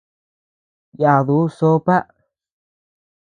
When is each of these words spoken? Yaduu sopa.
Yaduu 1.01 1.45
sopa. 1.57 1.95